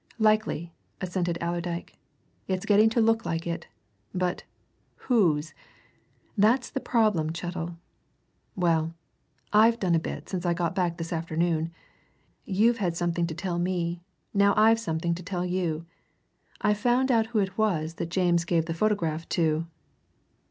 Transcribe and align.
"Likely!" 0.17 0.73
assented 0.99 1.37
Allerdyke. 1.41 1.95
"It's 2.47 2.65
getting 2.65 2.89
to 2.89 2.99
look 2.99 3.23
like 3.23 3.45
it. 3.45 3.67
But 4.15 4.45
whose? 4.95 5.53
That's 6.35 6.71
the 6.71 6.79
problem, 6.79 7.31
Chettle. 7.33 7.77
Well, 8.55 8.95
I've 9.53 9.79
done 9.79 9.93
a 9.93 9.99
bit 9.99 10.27
since 10.27 10.43
I 10.43 10.55
got 10.55 10.73
back 10.73 10.97
this 10.97 11.13
afternoon. 11.13 11.71
You've 12.45 12.79
had 12.79 12.97
something 12.97 13.27
to 13.27 13.35
tell 13.35 13.59
me 13.59 14.01
now 14.33 14.55
I've 14.57 14.79
something 14.79 15.13
to 15.13 15.21
tell 15.21 15.45
you. 15.45 15.85
I've 16.61 16.79
found 16.79 17.11
out 17.11 17.27
who 17.27 17.37
it 17.37 17.55
was 17.55 17.93
that 18.01 18.09
James 18.09 18.43
gave 18.43 18.65
the 18.65 18.73
photograph 18.73 19.29
to!" 19.37 19.67